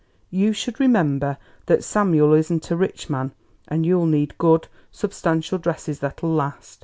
[0.31, 3.33] You should remember that Samuel isn't a rich man,
[3.67, 6.79] and you'll need good, substantial dresses that'll last.